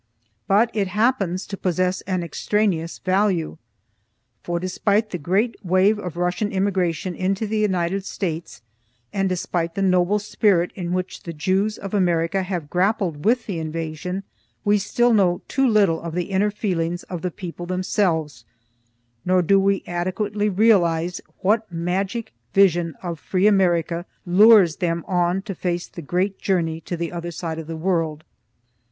[0.47, 3.59] But it happens to possess an extraneous value.
[4.41, 8.63] For, despite the great wave of Russian immigration into the United States,
[9.13, 13.59] and despite the noble spirit in which the Jews of America have grappled with the
[13.59, 14.23] invasion,
[14.65, 18.43] we still know too little of the inner feelings of the people themselves,
[19.23, 25.53] nor do we adequately realize what magic vision of free America lures them on to
[25.53, 28.23] face the great journey to the other side of the world.